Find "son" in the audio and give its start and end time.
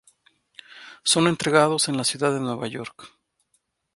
1.03-1.27